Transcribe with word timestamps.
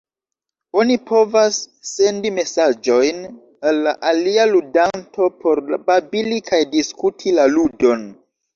Oni 0.83 0.95
povas 1.09 1.59
sendi 1.89 2.31
mesaĝojn 2.37 3.21
al 3.73 3.79
la 3.89 3.93
alia 4.13 4.47
ludanto 4.55 5.31
por 5.45 5.63
babili 5.93 6.43
kaj 6.51 6.65
diskuti 6.75 7.39
la 7.41 7.49
ludon. 7.57 8.07